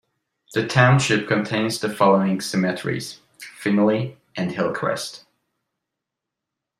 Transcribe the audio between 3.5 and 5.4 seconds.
Finnelly and Hillcrest.